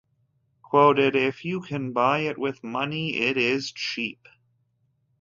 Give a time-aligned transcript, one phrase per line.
[0.63, 4.27] Quoted: If you can buy it with money, it is cheap.